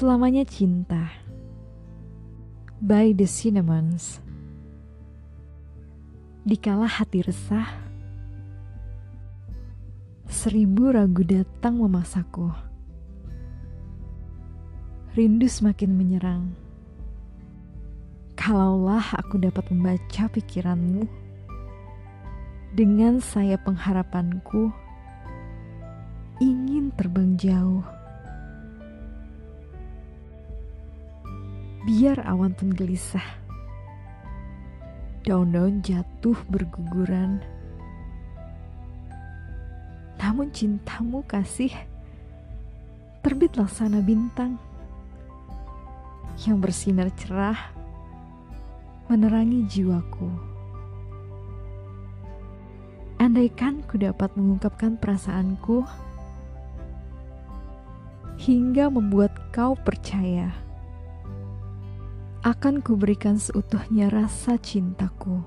[0.00, 1.12] Selamanya Cinta.
[2.80, 4.16] By The Cinnamons.
[6.40, 7.68] Dikala hati resah
[10.24, 12.48] Seribu ragu datang memaksaku.
[15.20, 16.56] Rindu semakin menyerang.
[18.40, 21.04] Kalaulah aku dapat membaca pikiranmu
[22.72, 24.72] Dengan saya pengharapanku
[26.40, 27.99] Ingin terbang jauh
[31.80, 33.24] Biar awan pun gelisah.
[35.24, 37.40] Daun-daun jatuh berguguran.
[40.20, 41.72] Namun cintamu kasih
[43.24, 44.60] terbit laksana bintang
[46.44, 47.58] yang bersinar cerah
[49.08, 50.30] menerangi jiwaku.
[53.20, 55.84] Andaikan ku dapat mengungkapkan perasaanku
[58.40, 60.69] hingga membuat kau percaya
[62.40, 65.44] akan kuberikan seutuhnya rasa cintaku.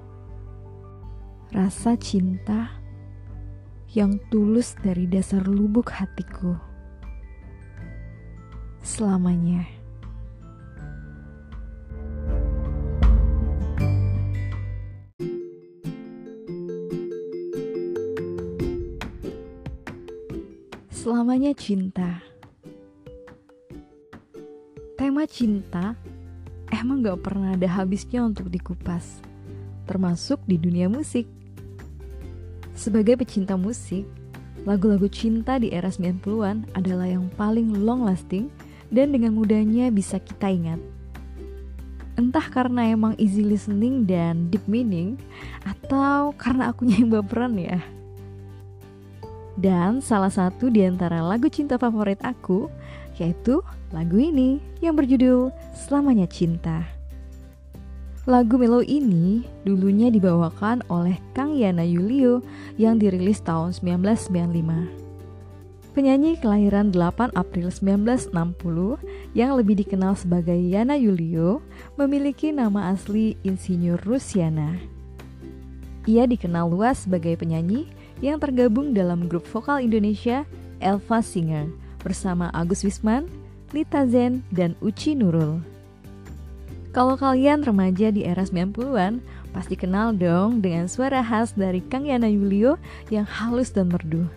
[1.50, 2.70] Rasa cinta
[3.98, 6.54] yang tulus dari dasar lubuk hatiku.
[8.86, 9.66] Selamanya.
[20.94, 22.22] Selamanya cinta.
[24.94, 25.98] Tema cinta
[26.74, 29.22] emang gak pernah ada habisnya untuk dikupas,
[29.86, 31.30] termasuk di dunia musik.
[32.74, 34.10] Sebagai pecinta musik,
[34.66, 38.50] lagu-lagu cinta di era 90-an adalah yang paling long lasting
[38.90, 40.82] dan dengan mudahnya bisa kita ingat.
[42.14, 45.18] Entah karena emang easy listening dan deep meaning,
[45.66, 47.82] atau karena akunya yang baperan ya.
[49.54, 52.70] Dan salah satu di antara lagu cinta favorit aku
[53.18, 53.62] yaitu
[53.94, 56.86] lagu ini yang berjudul Selamanya Cinta.
[58.24, 62.40] Lagu Melo ini dulunya dibawakan oleh Kang Yana Yulio
[62.80, 65.04] yang dirilis tahun 1995.
[65.94, 68.32] Penyanyi kelahiran 8 April 1960
[69.36, 71.60] yang lebih dikenal sebagai Yana Yulio
[72.00, 74.80] memiliki nama asli Insinyur Rusiana.
[76.08, 77.92] Ia dikenal luas sebagai penyanyi
[78.24, 80.48] yang tergabung dalam grup vokal Indonesia
[80.80, 83.26] Elva Singer bersama Agus Wisman,
[83.72, 85.64] Lita Zen, dan Uci Nurul.
[86.94, 89.18] Kalau kalian remaja di era 90-an,
[89.50, 92.78] pasti kenal dong dengan suara khas dari Kang Yana Yulio
[93.10, 94.30] yang halus dan merdu.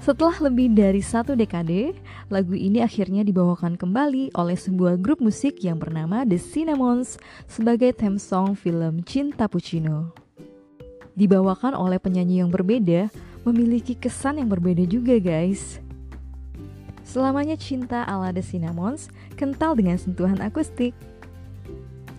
[0.00, 1.92] Setelah lebih dari satu dekade,
[2.32, 8.16] lagu ini akhirnya dibawakan kembali oleh sebuah grup musik yang bernama The Cinnamons sebagai theme
[8.16, 10.16] song film Cinta Puccino.
[11.12, 13.12] Dibawakan oleh penyanyi yang berbeda,
[13.44, 15.76] memiliki kesan yang berbeda juga guys.
[17.08, 20.92] Selamanya cinta ala The Cinnamons kental dengan sentuhan akustik.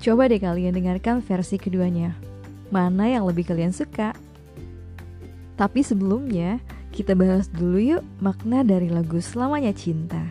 [0.02, 2.18] Coba deh kalian dengarkan versi keduanya.
[2.74, 4.18] Mana yang lebih kalian suka?
[5.62, 6.58] Tapi sebelumnya,
[6.90, 10.26] kita bahas dulu yuk makna dari lagu Selamanya Cinta.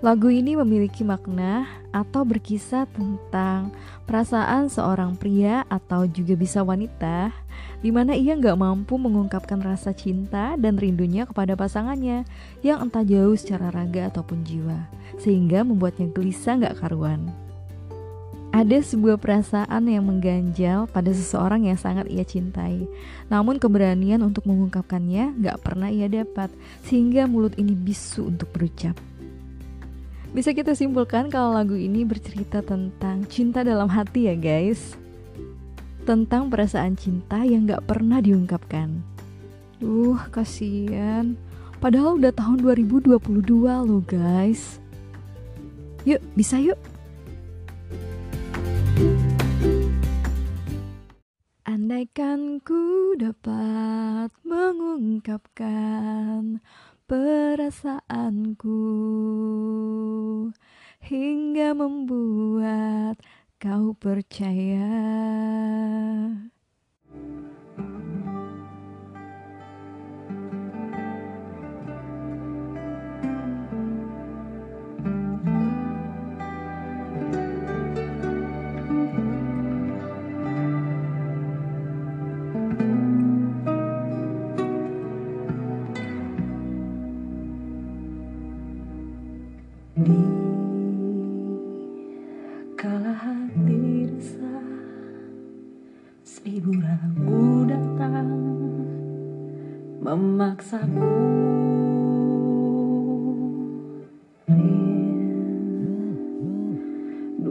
[0.00, 3.76] Lagu ini memiliki makna atau berkisah tentang
[4.12, 7.32] perasaan seorang pria atau juga bisa wanita
[7.80, 12.28] di mana ia nggak mampu mengungkapkan rasa cinta dan rindunya kepada pasangannya
[12.60, 14.84] yang entah jauh secara raga ataupun jiwa
[15.16, 17.32] sehingga membuatnya gelisah nggak karuan.
[18.52, 22.84] Ada sebuah perasaan yang mengganjal pada seseorang yang sangat ia cintai
[23.32, 26.52] Namun keberanian untuk mengungkapkannya gak pernah ia dapat
[26.84, 28.92] Sehingga mulut ini bisu untuk berucap
[30.32, 34.96] bisa kita simpulkan kalau lagu ini bercerita tentang cinta dalam hati ya guys?
[36.08, 39.04] Tentang perasaan cinta yang gak pernah diungkapkan.
[39.76, 41.36] Duh kasihan.
[41.84, 43.20] Padahal udah tahun 2022
[43.60, 44.80] loh guys.
[46.08, 46.80] Yuk bisa yuk.
[51.68, 56.64] Andaikan ku dapat mengungkapkan
[57.12, 58.80] perasaanku
[61.04, 63.20] hingga membuat
[63.60, 64.88] kau percaya.
[89.92, 90.24] Di
[92.80, 94.64] kala hati resah
[96.24, 98.32] Seribu ragu datang
[100.00, 101.12] Memaksaku.
[104.48, 104.80] Rindu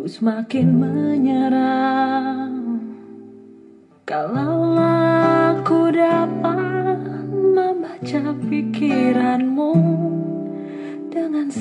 [0.09, 2.57] semakin menyerang
[4.09, 4.60] Kalau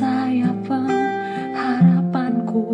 [0.00, 2.72] saya pengharapanku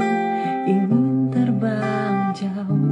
[0.62, 2.87] ingin terbang jauh.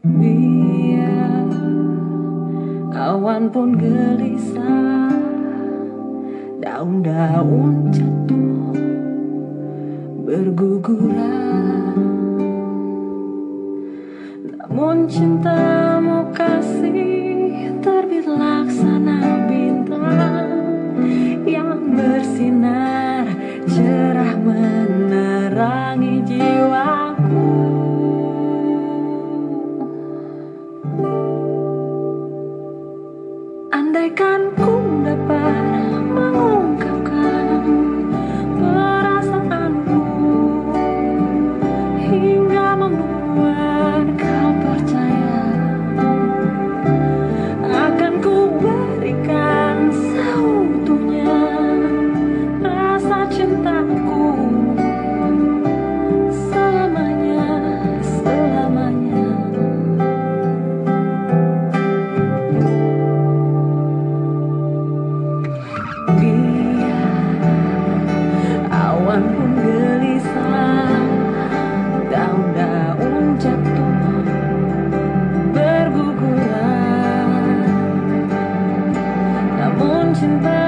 [0.00, 1.44] Biar
[2.96, 5.12] awan pun gelisah
[6.64, 8.72] daun-daun jatuh
[10.24, 12.00] berguguran.
[14.40, 15.63] Namun cinta
[34.14, 34.53] berikan
[80.24, 80.63] and burn.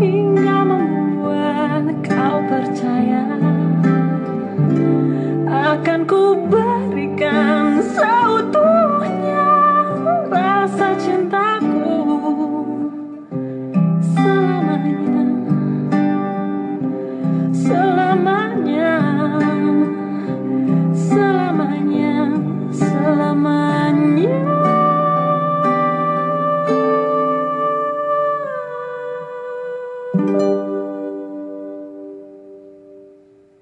[0.00, 0.37] You.